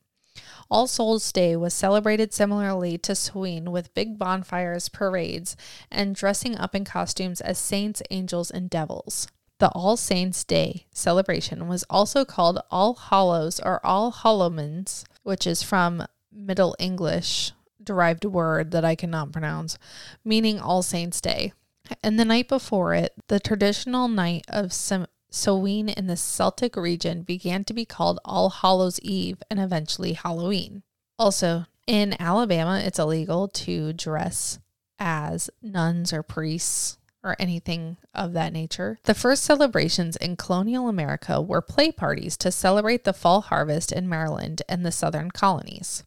All 0.73 0.87
Souls 0.87 1.31
Day 1.31 1.55
was 1.55 1.71
celebrated 1.71 2.33
similarly 2.33 2.97
to 2.97 3.13
Samhain 3.13 3.71
with 3.71 3.93
big 3.93 4.17
bonfires, 4.17 4.89
parades, 4.89 5.55
and 5.91 6.15
dressing 6.15 6.57
up 6.57 6.73
in 6.73 6.83
costumes 6.83 7.41
as 7.41 7.59
saints, 7.59 8.01
angels, 8.09 8.49
and 8.49 8.71
devils. 8.71 9.27
The 9.59 9.69
All 9.69 9.95
Saints 9.97 10.43
Day 10.43 10.87
celebration 10.91 11.67
was 11.67 11.85
also 11.91 12.25
called 12.25 12.59
All 12.71 12.95
Hallows 12.95 13.59
or 13.59 13.85
All 13.85 14.11
Hallowmas, 14.11 15.03
which 15.21 15.45
is 15.45 15.61
from 15.61 16.07
Middle 16.31 16.75
English 16.79 17.51
derived 17.83 18.25
word 18.25 18.71
that 18.71 18.83
I 18.83 18.95
cannot 18.95 19.31
pronounce, 19.31 19.77
meaning 20.25 20.59
All 20.59 20.81
Saints 20.81 21.21
Day. 21.21 21.53
And 22.01 22.19
the 22.19 22.25
night 22.25 22.47
before 22.47 22.95
it, 22.95 23.13
the 23.27 23.39
traditional 23.39 24.07
night 24.07 24.45
of 24.47 24.73
Sam- 24.73 25.05
Samhain 25.33 25.89
in 25.89 26.05
the 26.05 26.15
Celtic 26.15 26.75
region 26.75 27.23
began 27.23 27.63
to 27.65 27.73
be 27.73 27.85
called 27.85 28.19
All 28.23 28.51
Hallows 28.51 28.99
Eve 29.01 29.41
and 29.49 29.59
eventually 29.59 30.13
Halloween. 30.13 30.83
Also, 31.17 31.65
in 31.87 32.15
Alabama, 32.21 32.79
it's 32.83 32.99
illegal 32.99 33.47
to 33.47 33.93
dress 33.93 34.59
as 34.99 35.49
nuns 35.61 36.13
or 36.13 36.21
priests 36.21 36.99
or 37.23 37.35
anything 37.39 37.97
of 38.13 38.33
that 38.33 38.53
nature. 38.53 38.99
The 39.05 39.15
first 39.15 39.43
celebrations 39.43 40.15
in 40.17 40.35
colonial 40.35 40.87
America 40.87 41.41
were 41.41 41.61
play 41.61 41.91
parties 41.91 42.37
to 42.37 42.51
celebrate 42.51 43.03
the 43.03 43.13
fall 43.13 43.41
harvest 43.41 43.91
in 43.91 44.07
Maryland 44.07 44.61
and 44.69 44.85
the 44.85 44.91
southern 44.91 45.31
colonies. 45.31 46.03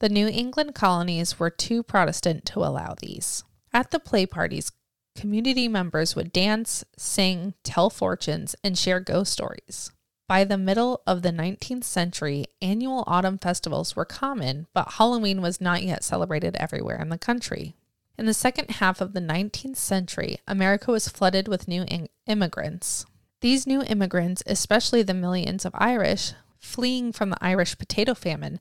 The 0.00 0.08
New 0.08 0.26
England 0.26 0.74
colonies 0.74 1.38
were 1.38 1.50
too 1.50 1.82
Protestant 1.82 2.44
to 2.46 2.58
allow 2.60 2.96
these. 3.00 3.44
At 3.72 3.92
the 3.92 4.00
play 4.00 4.26
parties, 4.26 4.72
community 5.14 5.68
members 5.68 6.14
would 6.14 6.32
dance, 6.32 6.84
sing, 6.96 7.54
tell 7.62 7.90
fortunes, 7.90 8.54
and 8.62 8.76
share 8.76 9.00
ghost 9.00 9.32
stories. 9.32 9.90
By 10.26 10.44
the 10.44 10.56
middle 10.56 11.02
of 11.06 11.22
the 11.22 11.30
19th 11.30 11.84
century, 11.84 12.46
annual 12.62 13.04
autumn 13.06 13.38
festivals 13.38 13.94
were 13.94 14.06
common, 14.06 14.66
but 14.72 14.92
Halloween 14.92 15.42
was 15.42 15.60
not 15.60 15.82
yet 15.82 16.02
celebrated 16.02 16.56
everywhere 16.56 17.00
in 17.00 17.10
the 17.10 17.18
country. 17.18 17.74
In 18.16 18.26
the 18.26 18.34
second 18.34 18.70
half 18.70 19.00
of 19.00 19.12
the 19.12 19.20
19th 19.20 19.76
century, 19.76 20.38
America 20.46 20.90
was 20.90 21.08
flooded 21.08 21.48
with 21.48 21.68
new 21.68 21.82
in- 21.88 22.08
immigrants. 22.26 23.04
These 23.40 23.66
new 23.66 23.82
immigrants, 23.82 24.42
especially 24.46 25.02
the 25.02 25.12
millions 25.12 25.64
of 25.64 25.72
Irish 25.74 26.32
fleeing 26.58 27.12
from 27.12 27.30
the 27.30 27.44
Irish 27.44 27.76
potato 27.76 28.14
famine, 28.14 28.58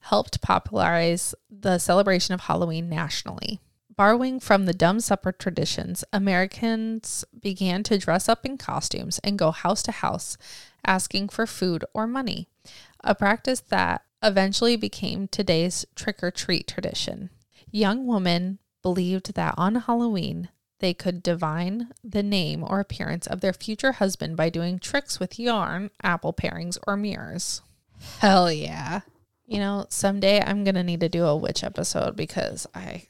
helped 0.00 0.40
popularize 0.40 1.34
the 1.50 1.78
celebration 1.78 2.32
of 2.34 2.42
Halloween 2.42 2.88
nationally. 2.88 3.60
Borrowing 3.96 4.40
from 4.40 4.66
the 4.66 4.74
dumb 4.74 5.00
supper 5.00 5.30
traditions, 5.30 6.04
Americans 6.12 7.24
began 7.40 7.82
to 7.84 7.98
dress 7.98 8.28
up 8.28 8.44
in 8.44 8.58
costumes 8.58 9.20
and 9.20 9.38
go 9.38 9.50
house 9.50 9.82
to 9.84 9.92
house 9.92 10.36
asking 10.84 11.28
for 11.28 11.46
food 11.46 11.84
or 11.94 12.06
money, 12.06 12.48
a 13.02 13.14
practice 13.14 13.60
that 13.60 14.02
eventually 14.22 14.76
became 14.76 15.28
today's 15.28 15.86
trick 15.94 16.22
or 16.22 16.30
treat 16.30 16.66
tradition. 16.66 17.30
Young 17.70 18.06
women 18.06 18.58
believed 18.82 19.34
that 19.34 19.54
on 19.56 19.76
Halloween, 19.76 20.48
they 20.80 20.92
could 20.92 21.22
divine 21.22 21.90
the 22.02 22.22
name 22.22 22.64
or 22.66 22.80
appearance 22.80 23.26
of 23.26 23.40
their 23.40 23.52
future 23.52 23.92
husband 23.92 24.36
by 24.36 24.50
doing 24.50 24.78
tricks 24.78 25.20
with 25.20 25.38
yarn, 25.38 25.90
apple 26.02 26.32
parings, 26.32 26.78
or 26.86 26.96
mirrors. 26.96 27.62
Hell 28.18 28.50
yeah. 28.50 29.00
You 29.46 29.58
know, 29.58 29.86
someday 29.88 30.42
I'm 30.42 30.64
going 30.64 30.74
to 30.74 30.82
need 30.82 31.00
to 31.00 31.08
do 31.08 31.24
a 31.24 31.36
witch 31.36 31.62
episode 31.62 32.16
because 32.16 32.66
I. 32.74 33.06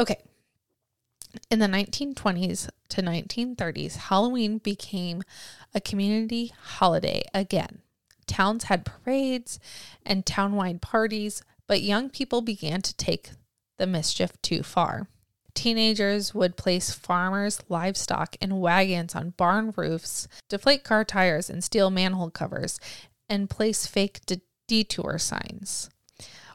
Okay. 0.00 0.16
In 1.50 1.58
the 1.58 1.66
1920s 1.66 2.70
to 2.88 3.02
1930s, 3.02 3.96
Halloween 3.96 4.56
became 4.56 5.22
a 5.74 5.80
community 5.80 6.54
holiday 6.58 7.22
again. 7.34 7.82
Towns 8.26 8.64
had 8.64 8.86
parades 8.86 9.60
and 10.06 10.24
townwide 10.24 10.80
parties, 10.80 11.42
but 11.66 11.82
young 11.82 12.08
people 12.08 12.40
began 12.40 12.80
to 12.80 12.96
take 12.96 13.32
the 13.76 13.86
mischief 13.86 14.40
too 14.40 14.62
far. 14.62 15.06
Teenagers 15.52 16.34
would 16.34 16.56
place 16.56 16.92
farmers' 16.94 17.60
livestock 17.68 18.36
in 18.40 18.58
wagons 18.58 19.14
on 19.14 19.34
barn 19.36 19.74
roofs, 19.76 20.28
deflate 20.48 20.82
car 20.82 21.04
tires, 21.04 21.50
and 21.50 21.62
steal 21.62 21.90
manhole 21.90 22.30
covers, 22.30 22.80
and 23.28 23.50
place 23.50 23.86
fake 23.86 24.24
de- 24.24 24.40
detour 24.66 25.18
signs. 25.18 25.90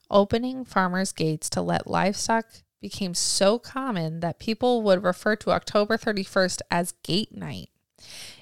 Opening 0.10 0.66
farmers' 0.66 1.12
gates 1.12 1.48
to 1.52 1.62
let 1.62 1.86
livestock 1.86 2.48
became 2.86 3.16
so 3.16 3.58
common 3.58 4.20
that 4.20 4.38
people 4.38 4.84
would 4.84 5.04
refer 5.04 5.36
to 5.38 5.50
October 5.50 5.98
31st 5.98 6.62
as 6.70 6.92
gate 7.02 7.36
night. 7.36 7.70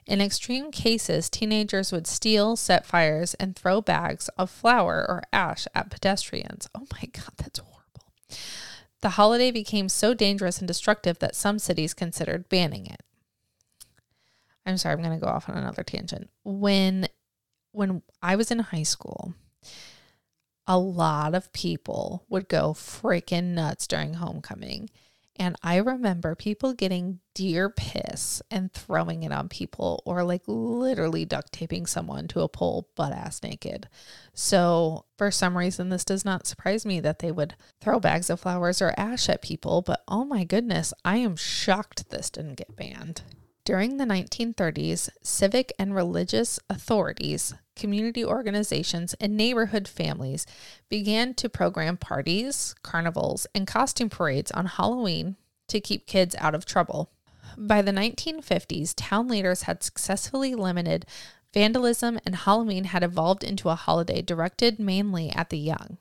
In 0.05 0.19
extreme 0.19 0.69
cases, 0.69 1.29
teenagers 1.29 1.93
would 1.93 2.07
steal, 2.07 2.57
set 2.57 2.85
fires, 2.85 3.35
and 3.35 3.55
throw 3.55 3.79
bags 3.79 4.27
of 4.37 4.49
flour 4.49 5.05
or 5.07 5.23
ash 5.31 5.65
at 5.73 5.89
pedestrians. 5.89 6.67
Oh 6.75 6.85
my 6.91 7.07
God, 7.13 7.31
that's 7.37 7.59
horrible. 7.59 8.11
The 8.99 9.11
holiday 9.11 9.49
became 9.49 9.87
so 9.87 10.13
dangerous 10.13 10.59
and 10.59 10.67
destructive 10.67 11.19
that 11.19 11.37
some 11.37 11.57
cities 11.57 11.93
considered 11.93 12.49
banning 12.49 12.85
it. 12.85 13.01
I'm 14.65 14.75
sorry, 14.75 14.95
I'm 14.95 15.01
going 15.01 15.17
to 15.17 15.25
go 15.25 15.31
off 15.31 15.47
on 15.47 15.55
another 15.55 15.83
tangent. 15.83 16.29
When 16.43 17.07
when 17.71 18.01
I 18.21 18.35
was 18.35 18.51
in 18.51 18.59
high 18.59 18.83
school, 18.83 19.35
a 20.67 20.77
lot 20.77 21.35
of 21.35 21.51
people 21.53 22.25
would 22.29 22.47
go 22.47 22.73
freaking 22.73 23.53
nuts 23.53 23.87
during 23.87 24.15
homecoming. 24.15 24.89
And 25.35 25.55
I 25.63 25.77
remember 25.77 26.35
people 26.35 26.73
getting 26.73 27.19
deer 27.33 27.67
piss 27.67 28.41
and 28.51 28.71
throwing 28.71 29.23
it 29.23 29.31
on 29.31 29.49
people, 29.49 30.03
or 30.05 30.23
like 30.23 30.43
literally 30.45 31.25
duct 31.25 31.51
taping 31.51 31.87
someone 31.87 32.27
to 32.29 32.41
a 32.41 32.47
pole 32.47 32.87
butt 32.95 33.13
ass 33.13 33.41
naked. 33.41 33.89
So, 34.35 35.05
for 35.17 35.31
some 35.31 35.57
reason, 35.57 35.89
this 35.89 36.05
does 36.05 36.23
not 36.23 36.45
surprise 36.45 36.85
me 36.85 36.99
that 36.99 37.19
they 37.19 37.31
would 37.31 37.55
throw 37.81 37.99
bags 37.99 38.29
of 38.29 38.41
flowers 38.41 38.79
or 38.79 38.93
ash 38.95 39.27
at 39.27 39.41
people, 39.41 39.81
but 39.81 40.03
oh 40.07 40.23
my 40.23 40.43
goodness, 40.43 40.93
I 41.03 41.17
am 41.17 41.35
shocked 41.35 42.11
this 42.11 42.29
didn't 42.29 42.55
get 42.55 42.75
banned. 42.75 43.23
During 43.65 43.95
the 43.95 44.03
1930s, 44.03 45.09
civic 45.21 45.71
and 45.79 45.95
religious 45.95 46.59
authorities, 46.69 47.53
community 47.77 48.25
organizations, 48.25 49.13
and 49.21 49.37
neighborhood 49.37 49.87
families 49.87 50.45
began 50.89 51.33
to 51.35 51.47
program 51.47 51.95
parties, 51.95 52.75
carnivals, 52.83 53.47
and 53.55 53.65
costume 53.65 54.09
parades 54.09 54.51
on 54.51 54.65
Halloween 54.65 55.37
to 55.69 55.79
keep 55.79 56.07
kids 56.07 56.35
out 56.39 56.53
of 56.53 56.65
trouble. 56.65 57.09
By 57.57 57.81
the 57.81 57.93
1950s, 57.93 58.93
town 58.97 59.29
leaders 59.29 59.61
had 59.61 59.81
successfully 59.81 60.55
limited 60.55 61.05
vandalism, 61.53 62.19
and 62.25 62.35
Halloween 62.35 62.85
had 62.85 63.01
evolved 63.01 63.45
into 63.45 63.69
a 63.69 63.75
holiday 63.75 64.21
directed 64.21 64.77
mainly 64.77 65.29
at 65.31 65.51
the 65.51 65.57
young. 65.57 65.97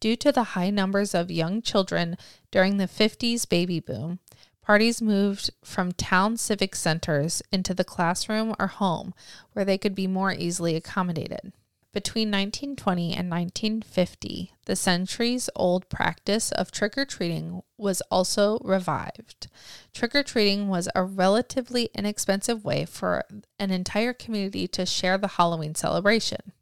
Due 0.00 0.16
to 0.16 0.32
the 0.32 0.44
high 0.44 0.70
numbers 0.70 1.14
of 1.14 1.30
young 1.30 1.60
children 1.60 2.16
during 2.50 2.76
the 2.76 2.88
50s 2.88 3.46
baby 3.48 3.80
boom, 3.80 4.18
Parties 4.66 5.00
moved 5.00 5.50
from 5.62 5.92
town 5.92 6.36
civic 6.36 6.74
centers 6.74 7.40
into 7.52 7.72
the 7.72 7.84
classroom 7.84 8.52
or 8.58 8.66
home 8.66 9.14
where 9.52 9.64
they 9.64 9.78
could 9.78 9.94
be 9.94 10.08
more 10.08 10.32
easily 10.32 10.74
accommodated. 10.74 11.52
Between 11.92 12.32
1920 12.32 13.14
and 13.14 13.30
1950, 13.30 14.52
the 14.64 14.74
centuries 14.74 15.48
old 15.54 15.88
practice 15.88 16.50
of 16.50 16.72
trick 16.72 16.98
or 16.98 17.04
treating 17.04 17.62
was 17.78 18.02
also 18.10 18.58
revived. 18.64 19.46
Trick 19.94 20.16
or 20.16 20.24
treating 20.24 20.66
was 20.66 20.88
a 20.96 21.04
relatively 21.04 21.88
inexpensive 21.94 22.64
way 22.64 22.86
for 22.86 23.22
an 23.60 23.70
entire 23.70 24.12
community 24.12 24.66
to 24.66 24.84
share 24.84 25.16
the 25.16 25.28
Halloween 25.28 25.76
celebration. 25.76 26.52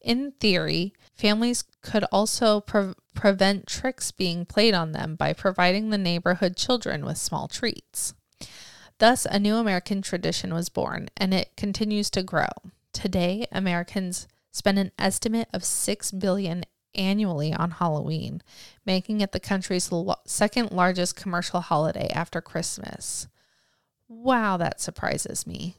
In 0.00 0.30
theory, 0.38 0.94
families 1.14 1.64
could 1.82 2.04
also 2.12 2.60
pre- 2.60 2.94
prevent 3.14 3.66
tricks 3.66 4.10
being 4.10 4.44
played 4.44 4.74
on 4.74 4.92
them 4.92 5.14
by 5.14 5.32
providing 5.32 5.90
the 5.90 5.98
neighborhood 5.98 6.56
children 6.56 7.04
with 7.04 7.18
small 7.18 7.48
treats. 7.48 8.14
Thus, 8.98 9.26
a 9.26 9.38
new 9.38 9.56
American 9.56 10.02
tradition 10.02 10.54
was 10.54 10.68
born, 10.68 11.08
and 11.16 11.34
it 11.34 11.56
continues 11.56 12.08
to 12.10 12.22
grow. 12.22 12.48
Today, 12.92 13.46
Americans 13.50 14.28
spend 14.50 14.78
an 14.78 14.92
estimate 14.98 15.48
of 15.52 15.64
6 15.64 16.12
billion 16.12 16.64
annually 16.94 17.52
on 17.52 17.72
Halloween, 17.72 18.42
making 18.84 19.20
it 19.20 19.32
the 19.32 19.40
country's 19.40 19.90
lo- 19.90 20.16
second 20.26 20.70
largest 20.72 21.16
commercial 21.16 21.60
holiday 21.60 22.08
after 22.10 22.40
Christmas. 22.40 23.28
Wow, 24.08 24.56
that 24.58 24.80
surprises 24.80 25.46
me. 25.46 25.76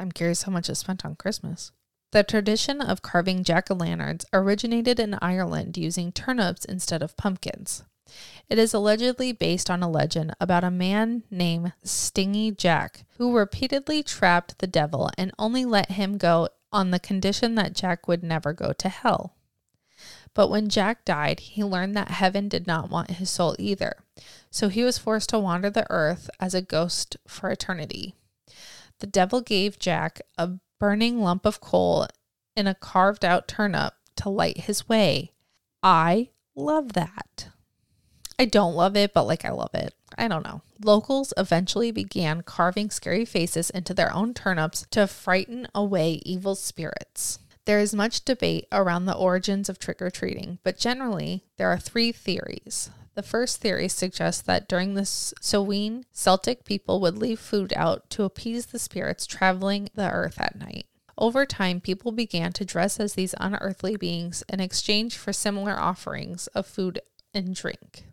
I'm 0.00 0.10
curious 0.10 0.42
how 0.42 0.52
much 0.52 0.68
is 0.68 0.78
spent 0.78 1.04
on 1.04 1.16
Christmas. 1.16 1.70
The 2.14 2.22
tradition 2.22 2.80
of 2.80 3.02
carving 3.02 3.42
jack 3.42 3.72
o' 3.72 3.74
lanterns 3.74 4.24
originated 4.32 5.00
in 5.00 5.18
Ireland 5.20 5.76
using 5.76 6.12
turnips 6.12 6.64
instead 6.64 7.02
of 7.02 7.16
pumpkins. 7.16 7.82
It 8.48 8.56
is 8.56 8.72
allegedly 8.72 9.32
based 9.32 9.68
on 9.68 9.82
a 9.82 9.90
legend 9.90 10.32
about 10.38 10.62
a 10.62 10.70
man 10.70 11.24
named 11.28 11.72
Stingy 11.82 12.52
Jack 12.52 13.04
who 13.18 13.36
repeatedly 13.36 14.04
trapped 14.04 14.60
the 14.60 14.68
devil 14.68 15.10
and 15.18 15.32
only 15.40 15.64
let 15.64 15.90
him 15.90 16.16
go 16.16 16.50
on 16.70 16.92
the 16.92 17.00
condition 17.00 17.56
that 17.56 17.72
Jack 17.74 18.06
would 18.06 18.22
never 18.22 18.52
go 18.52 18.72
to 18.72 18.88
hell. 18.88 19.34
But 20.34 20.50
when 20.50 20.68
Jack 20.68 21.04
died, 21.04 21.40
he 21.40 21.64
learned 21.64 21.96
that 21.96 22.12
heaven 22.12 22.48
did 22.48 22.64
not 22.64 22.90
want 22.90 23.10
his 23.10 23.28
soul 23.28 23.56
either. 23.58 23.96
So 24.52 24.68
he 24.68 24.84
was 24.84 24.98
forced 24.98 25.30
to 25.30 25.40
wander 25.40 25.68
the 25.68 25.90
earth 25.90 26.30
as 26.38 26.54
a 26.54 26.62
ghost 26.62 27.16
for 27.26 27.50
eternity. 27.50 28.14
The 29.00 29.08
devil 29.08 29.40
gave 29.40 29.80
Jack 29.80 30.20
a 30.38 30.60
burning 30.78 31.20
lump 31.20 31.46
of 31.46 31.60
coal 31.60 32.06
in 32.56 32.66
a 32.66 32.74
carved 32.74 33.24
out 33.24 33.48
turnip 33.48 33.94
to 34.16 34.28
light 34.28 34.58
his 34.58 34.88
way. 34.88 35.32
I 35.82 36.30
love 36.54 36.92
that. 36.94 37.48
I 38.38 38.44
don't 38.46 38.74
love 38.74 38.96
it, 38.96 39.14
but 39.14 39.24
like 39.24 39.44
I 39.44 39.50
love 39.50 39.74
it. 39.74 39.94
I 40.16 40.28
don't 40.28 40.44
know. 40.44 40.62
Locals 40.82 41.32
eventually 41.36 41.90
began 41.90 42.42
carving 42.42 42.90
scary 42.90 43.24
faces 43.24 43.70
into 43.70 43.94
their 43.94 44.12
own 44.12 44.34
turnips 44.34 44.86
to 44.90 45.06
frighten 45.06 45.68
away 45.74 46.20
evil 46.24 46.54
spirits. 46.54 47.38
There 47.64 47.80
is 47.80 47.94
much 47.94 48.24
debate 48.24 48.66
around 48.70 49.06
the 49.06 49.16
origins 49.16 49.68
of 49.68 49.78
trick 49.78 50.02
or 50.02 50.10
treating, 50.10 50.58
but 50.64 50.78
generally, 50.78 51.44
there 51.56 51.68
are 51.68 51.78
three 51.78 52.12
theories. 52.12 52.90
The 53.14 53.22
first 53.22 53.60
theory 53.60 53.88
suggests 53.88 54.42
that 54.42 54.68
during 54.68 54.94
the 54.94 55.04
Samhain, 55.04 56.04
Celtic 56.12 56.64
people 56.64 57.00
would 57.00 57.16
leave 57.16 57.38
food 57.38 57.72
out 57.76 58.10
to 58.10 58.24
appease 58.24 58.66
the 58.66 58.78
spirits 58.78 59.26
traveling 59.26 59.88
the 59.94 60.10
earth 60.10 60.40
at 60.40 60.58
night. 60.58 60.86
Over 61.16 61.46
time, 61.46 61.80
people 61.80 62.10
began 62.10 62.52
to 62.54 62.64
dress 62.64 62.98
as 62.98 63.14
these 63.14 63.34
unearthly 63.38 63.96
beings 63.96 64.42
in 64.48 64.58
exchange 64.58 65.16
for 65.16 65.32
similar 65.32 65.78
offerings 65.78 66.48
of 66.48 66.66
food 66.66 67.00
and 67.32 67.54
drink. 67.54 68.04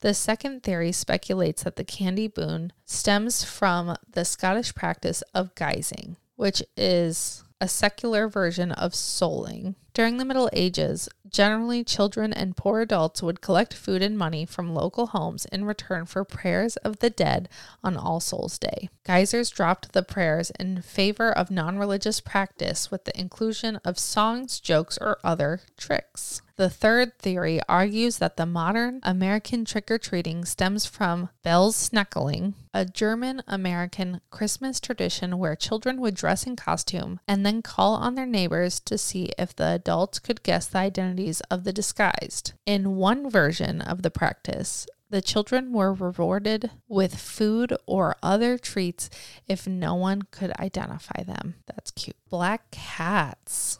The 0.00 0.12
second 0.12 0.62
theory 0.62 0.92
speculates 0.92 1.62
that 1.62 1.76
the 1.76 1.84
candy 1.84 2.28
boon 2.28 2.72
stems 2.84 3.42
from 3.42 3.96
the 4.12 4.24
Scottish 4.24 4.74
practice 4.74 5.22
of 5.34 5.54
guising, 5.54 6.16
which 6.36 6.62
is 6.76 7.42
a 7.60 7.68
secular 7.68 8.28
version 8.28 8.72
of 8.72 8.92
souling. 8.92 9.74
During 9.94 10.18
the 10.18 10.24
Middle 10.24 10.48
Ages, 10.52 11.08
generally 11.28 11.82
children 11.82 12.32
and 12.32 12.56
poor 12.56 12.80
adults 12.80 13.22
would 13.22 13.40
collect 13.40 13.74
food 13.74 14.00
and 14.00 14.16
money 14.16 14.44
from 14.44 14.74
local 14.74 15.08
homes 15.08 15.44
in 15.46 15.64
return 15.64 16.06
for 16.06 16.24
prayers 16.24 16.76
of 16.78 17.00
the 17.00 17.10
dead 17.10 17.48
on 17.82 17.96
All 17.96 18.20
Souls 18.20 18.58
Day. 18.58 18.88
Guisers 19.04 19.52
dropped 19.52 19.92
the 19.92 20.02
prayers 20.02 20.52
in 20.58 20.82
favor 20.82 21.32
of 21.32 21.50
non 21.50 21.78
religious 21.78 22.20
practice 22.20 22.90
with 22.90 23.04
the 23.04 23.18
inclusion 23.18 23.80
of 23.84 23.98
songs, 23.98 24.60
jokes, 24.60 24.96
or 25.00 25.18
other 25.24 25.60
tricks. 25.76 26.42
The 26.58 26.68
third 26.68 27.16
theory 27.20 27.60
argues 27.68 28.18
that 28.18 28.36
the 28.36 28.44
modern 28.44 28.98
American 29.04 29.64
trick 29.64 29.92
or 29.92 29.98
treating 29.98 30.44
stems 30.44 30.86
from 30.86 31.28
Belsnäckeling, 31.44 32.54
a 32.74 32.84
German 32.84 33.44
American 33.46 34.20
Christmas 34.30 34.80
tradition 34.80 35.38
where 35.38 35.54
children 35.54 36.00
would 36.00 36.16
dress 36.16 36.48
in 36.48 36.56
costume 36.56 37.20
and 37.28 37.46
then 37.46 37.62
call 37.62 37.94
on 37.94 38.16
their 38.16 38.26
neighbors 38.26 38.80
to 38.80 38.98
see 38.98 39.30
if 39.38 39.54
the 39.54 39.68
adults 39.68 40.18
could 40.18 40.42
guess 40.42 40.66
the 40.66 40.78
identities 40.78 41.40
of 41.42 41.62
the 41.62 41.72
disguised. 41.72 42.54
In 42.66 42.96
one 42.96 43.30
version 43.30 43.80
of 43.80 44.02
the 44.02 44.10
practice, 44.10 44.84
the 45.10 45.22
children 45.22 45.72
were 45.72 45.94
rewarded 45.94 46.72
with 46.88 47.14
food 47.14 47.72
or 47.86 48.16
other 48.20 48.58
treats 48.58 49.08
if 49.46 49.68
no 49.68 49.94
one 49.94 50.22
could 50.32 50.50
identify 50.58 51.22
them. 51.22 51.54
That's 51.68 51.92
cute. 51.92 52.16
Black 52.28 52.72
cats. 52.72 53.78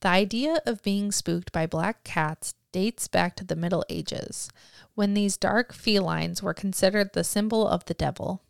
The 0.00 0.08
idea 0.08 0.60
of 0.64 0.82
being 0.82 1.10
spooked 1.10 1.50
by 1.50 1.66
black 1.66 2.04
cats 2.04 2.54
dates 2.70 3.08
back 3.08 3.34
to 3.36 3.44
the 3.44 3.56
Middle 3.56 3.84
Ages, 3.88 4.48
when 4.94 5.14
these 5.14 5.36
dark 5.36 5.72
felines 5.72 6.42
were 6.42 6.54
considered 6.54 7.12
the 7.12 7.24
symbol 7.24 7.66
of 7.66 7.84
the 7.86 7.94
devil. 7.94 8.42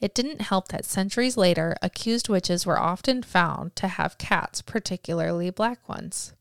It 0.00 0.14
didn't 0.14 0.42
help 0.42 0.68
that 0.68 0.84
centuries 0.84 1.36
later, 1.36 1.76
accused 1.82 2.28
witches 2.28 2.66
were 2.66 2.78
often 2.78 3.22
found 3.22 3.76
to 3.76 3.88
have 3.88 4.18
cats, 4.18 4.62
particularly 4.62 5.50
black 5.50 5.88
ones. 5.88 6.34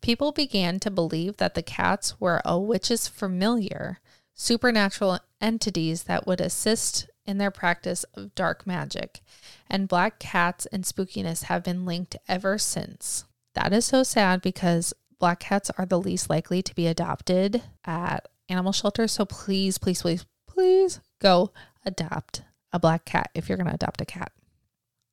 People 0.00 0.32
began 0.32 0.80
to 0.80 0.90
believe 0.90 1.36
that 1.36 1.54
the 1.54 1.62
cats 1.62 2.20
were 2.20 2.40
a 2.44 2.58
witch's 2.58 3.08
familiar, 3.08 4.00
supernatural 4.34 5.18
entities 5.40 6.04
that 6.04 6.26
would 6.26 6.40
assist 6.40 7.08
in 7.26 7.38
their 7.38 7.50
practice 7.50 8.04
of 8.14 8.34
dark 8.34 8.66
magic, 8.66 9.20
and 9.68 9.88
black 9.88 10.18
cats 10.18 10.66
and 10.66 10.84
spookiness 10.84 11.44
have 11.44 11.62
been 11.62 11.84
linked 11.84 12.16
ever 12.26 12.56
since. 12.58 13.24
That 13.58 13.72
is 13.72 13.86
so 13.86 14.04
sad 14.04 14.40
because 14.40 14.94
black 15.18 15.40
cats 15.40 15.68
are 15.76 15.84
the 15.84 15.98
least 15.98 16.30
likely 16.30 16.62
to 16.62 16.74
be 16.76 16.86
adopted 16.86 17.60
at 17.84 18.28
animal 18.48 18.70
shelters. 18.70 19.10
So 19.10 19.24
please, 19.24 19.78
please, 19.78 20.00
please, 20.00 20.24
please 20.46 21.00
go 21.20 21.50
adopt 21.84 22.42
a 22.72 22.78
black 22.78 23.04
cat 23.04 23.30
if 23.34 23.48
you're 23.48 23.58
going 23.58 23.66
to 23.66 23.74
adopt 23.74 24.00
a 24.00 24.04
cat. 24.04 24.30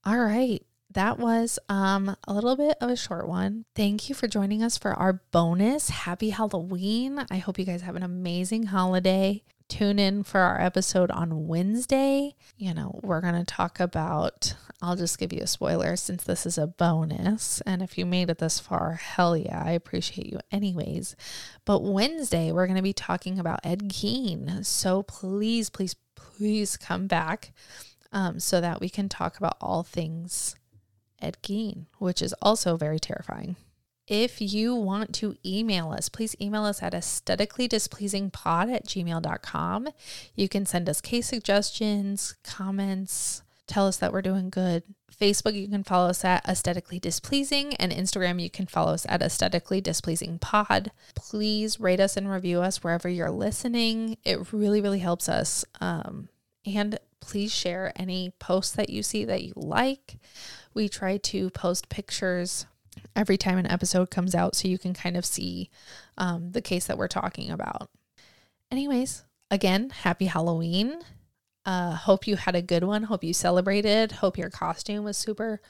All 0.06 0.20
right. 0.20 0.64
That 0.94 1.18
was 1.18 1.58
um, 1.70 2.16
a 2.28 2.34
little 2.34 2.56
bit 2.56 2.78
of 2.82 2.92
a 2.92 2.96
short 2.96 3.28
one. 3.28 3.66
Thank 3.76 4.10
you 4.10 4.16
for 4.16 4.28
joining 4.28 4.62
us 4.62 4.78
for 4.78 4.94
our 4.94 5.24
bonus. 5.32 5.90
Happy 5.90 6.30
Halloween. 6.30 7.26
I 7.32 7.38
hope 7.38 7.58
you 7.58 7.66
guys 7.66 7.82
have 7.82 7.96
an 7.96 8.04
amazing 8.04 8.68
holiday. 8.68 9.42
Tune 9.70 9.98
in 9.98 10.22
for 10.22 10.42
our 10.42 10.62
episode 10.62 11.10
on 11.10 11.48
Wednesday. 11.48 12.36
You 12.58 12.76
know, 12.76 13.00
we're 13.02 13.22
going 13.22 13.34
to 13.34 13.44
talk 13.44 13.80
about 13.80 14.54
I'll 14.86 14.96
just 14.96 15.18
give 15.18 15.34
you 15.34 15.42
a 15.42 15.48
spoiler 15.48 15.96
since 15.96 16.24
this 16.24 16.46
is 16.46 16.60
a 16.60 16.68
bonus. 16.68 17.60
And 17.62 17.82
if 17.82 17.98
you 17.98 18.06
made 18.06 18.30
it 18.30 18.38
this 18.38 18.60
far, 18.60 18.94
hell 18.94 19.36
yeah, 19.36 19.64
I 19.66 19.72
appreciate 19.72 20.32
you 20.32 20.40
anyways. 20.52 21.16
But 21.66 21.82
Wednesday, 21.84 22.52
we're 22.52 22.68
going 22.68 22.78
to 22.78 22.84
be 22.84 22.94
talking 22.94 23.40
about 23.40 23.62
Ed 23.64 23.90
Gein. 23.90 24.64
So 24.64 25.02
please, 25.02 25.72
please, 25.72 25.96
please 26.16 26.78
come 26.78 27.08
back 27.08 27.52
um, 28.12 28.40
so 28.40 28.62
that 28.62 28.80
we 28.80 28.88
can 28.88 29.10
talk 29.10 29.38
about 29.38 29.58
all 29.60 29.82
things 29.82 30.56
Ed 31.20 31.38
Gein, 31.42 31.88
which 31.98 32.22
is 32.22 32.34
also 32.40 32.78
very 32.78 33.00
terrifying. 33.00 33.56
If 34.08 34.40
you 34.40 34.76
want 34.76 35.16
to 35.16 35.36
email 35.44 35.92
us, 35.92 36.10
please 36.10 36.36
email 36.40 36.64
us 36.64 36.84
at 36.84 36.94
aesthetically 36.94 37.68
displeasing 37.68 38.30
pod 38.30 38.70
at 38.70 38.86
gmail.com. 38.86 39.88
You 40.36 40.48
can 40.48 40.68
send 40.68 40.88
us 40.88 41.02
case 41.02 41.28
suggestions, 41.28 42.36
comments, 42.44 43.42
tell 43.68 43.88
us 43.88 43.98
that 43.98 44.14
we're 44.14 44.22
doing 44.22 44.50
good. 44.50 44.84
Facebook, 45.16 45.54
you 45.54 45.68
can 45.68 45.84
follow 45.84 46.10
us 46.10 46.26
at 46.26 46.48
Aesthetically 46.48 47.00
Displeasing, 47.00 47.74
and 47.76 47.92
Instagram, 47.92 48.42
you 48.42 48.50
can 48.50 48.66
follow 48.66 48.94
us 48.94 49.06
at 49.08 49.22
Aesthetically 49.22 49.82
Displeasing 49.82 50.40
Pod. 50.40 50.92
Please 51.16 51.80
rate 51.80 52.00
us 52.00 52.18
and 52.18 52.30
review 52.30 52.62
us 52.62 52.84
wherever 52.84 53.08
you're 53.08 53.32
listening. 53.32 54.18
It 54.24 54.52
really, 54.52 54.82
really 54.82 55.00
helps 55.00 55.30
us. 55.30 55.64
Um, 55.80 56.30
and 56.66 57.00
please 57.22 57.54
share 57.54 57.94
any 57.96 58.34
posts 58.40 58.76
that 58.76 58.90
you 58.90 59.04
see 59.04 59.26
that 59.26 59.44
you 59.44 59.54
like. 59.56 60.18
We 60.74 60.90
try 60.90 61.18
to 61.18 61.50
post 61.52 61.90
pictures 61.90 62.66
every 63.16 63.38
time 63.38 63.58
an 63.58 63.68
episode 63.68 64.10
comes 64.12 64.36
out 64.36 64.56
so 64.56 64.68
you 64.68 64.78
can 64.78 64.94
kind 64.94 65.18
of 65.18 65.26
see 65.26 65.70
um, 66.18 66.52
the 66.52 66.62
case 66.62 66.86
that 66.88 66.98
we're 66.98 67.08
talking 67.08 67.52
about. 67.52 67.90
Anyways, 68.72 69.24
again, 69.50 69.90
happy 69.90 70.26
Halloween. 70.26 71.00
Uh, 71.66 71.96
hope 71.96 72.28
you 72.28 72.36
had 72.36 72.56
a 72.56 72.62
good 72.62 72.84
one. 72.84 73.04
Hope 73.04 73.24
you 73.24 73.34
celebrated. 73.34 74.12
Hope 74.12 74.38
your 74.38 74.50
costume 74.50 75.04
was 75.04 75.18
super 75.18 75.62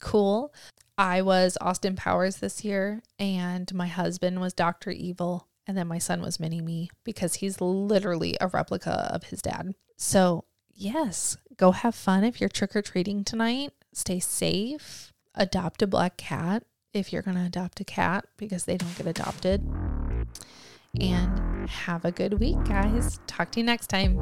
cool. 0.00 0.52
I 0.98 1.22
was 1.22 1.56
Austin 1.60 1.96
Powers 1.96 2.36
this 2.36 2.64
year, 2.64 3.02
and 3.18 3.72
my 3.74 3.86
husband 3.86 4.40
was 4.40 4.52
Dr. 4.52 4.90
Evil, 4.90 5.48
and 5.66 5.76
then 5.76 5.88
my 5.88 5.98
son 5.98 6.20
was 6.20 6.40
Mini 6.40 6.60
Me 6.60 6.90
because 7.04 7.36
he's 7.36 7.60
literally 7.60 8.36
a 8.40 8.48
replica 8.48 9.10
of 9.12 9.24
his 9.24 9.42
dad. 9.42 9.74
So, 9.96 10.44
yes, 10.72 11.36
go 11.56 11.72
have 11.72 11.94
fun 11.94 12.24
if 12.24 12.40
you're 12.40 12.48
trick 12.48 12.74
or 12.74 12.82
treating 12.82 13.24
tonight. 13.24 13.72
Stay 13.92 14.20
safe. 14.20 15.12
Adopt 15.34 15.82
a 15.82 15.86
black 15.86 16.16
cat 16.16 16.64
if 16.92 17.12
you're 17.12 17.22
going 17.22 17.36
to 17.36 17.44
adopt 17.44 17.80
a 17.80 17.84
cat 17.84 18.24
because 18.36 18.64
they 18.64 18.76
don't 18.76 18.96
get 18.96 19.06
adopted 19.06 19.64
and 21.00 21.68
have 21.68 22.04
a 22.04 22.12
good 22.12 22.38
week, 22.40 22.62
guys. 22.64 23.18
Talk 23.26 23.52
to 23.52 23.60
you 23.60 23.66
next 23.66 23.88
time. 23.88 24.18